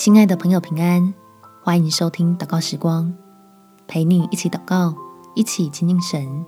[0.00, 1.12] 亲爱的朋友，平安！
[1.62, 3.12] 欢迎收听祷告时光，
[3.86, 4.94] 陪你一起祷告，
[5.34, 6.46] 一起亲近神，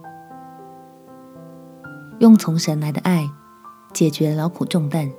[2.19, 3.29] 用从神来的爱
[3.93, 5.13] 解决劳苦重担。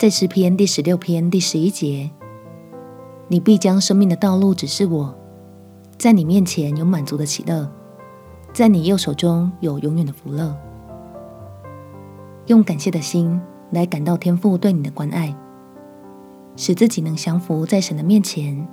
[0.00, 2.10] 在诗篇第十六篇第十一节，
[3.28, 5.14] 你必将生命的道路指示我，
[5.98, 7.70] 在你面前有满足的喜乐，
[8.54, 10.56] 在你右手中有永远的福乐。
[12.46, 13.38] 用感谢的心
[13.72, 15.36] 来感到天父对你的关爱。
[16.56, 18.66] 使自己能降服在神的面前，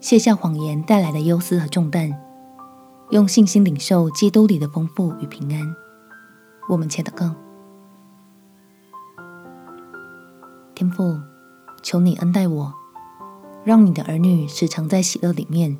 [0.00, 2.18] 卸下谎言带来的忧思和重担，
[3.10, 5.76] 用信心领受基督里的丰富与平安。
[6.68, 7.34] 我们且祷告：
[10.74, 11.18] 天父，
[11.82, 12.72] 求你恩待我，
[13.64, 15.78] 让你的儿女时常在喜乐里面，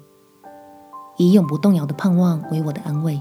[1.16, 3.19] 以永不动摇的盼望为我的安慰。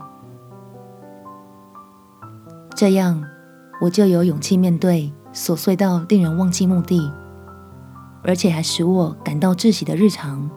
[2.75, 3.23] 这样，
[3.79, 7.09] 我就有勇气面对琐碎到令人忘记目的。
[8.23, 10.49] 而且还使我感到窒息的日常，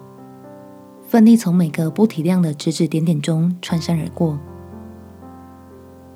[1.06, 4.38] 奋力从每个不体谅的指指点点中穿山而过，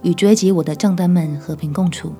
[0.02, 2.12] 与追击我的账单们和平共处。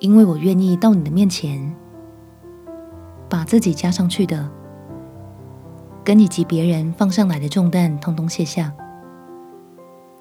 [0.00, 1.74] 因为我愿意到你的面前，
[3.28, 4.50] 把自己加上去的，
[6.04, 8.72] 跟以及别人放上来的重担，通通卸下，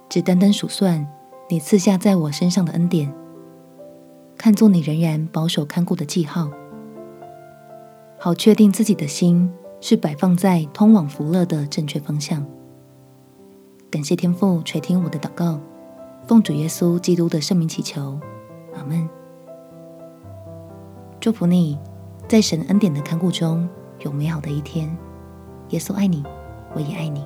[0.07, 1.05] 只单单数算
[1.49, 3.11] 你赐下在我身上的恩典，
[4.37, 6.51] 看作你仍然保守看顾的记号。
[8.25, 9.47] 好确定自己的心
[9.79, 12.43] 是摆放在通往福乐的正确方向。
[13.91, 15.59] 感谢天父垂听我的祷告，
[16.27, 18.19] 奉主耶稣基督的圣名祈求，
[18.73, 19.07] 阿门。
[21.19, 21.77] 祝福你，
[22.27, 24.89] 在神恩典的看顾中有美好的一天。
[25.69, 26.23] 耶稣爱你，
[26.73, 27.23] 我也爱你。